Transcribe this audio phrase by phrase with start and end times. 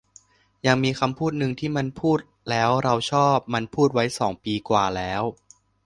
[0.67, 2.19] ยังมีคำพูดนึงที่มันพูด
[2.49, 5.23] แล้วเราชอบ มันพูดไว้สองปีกว่าแล้ว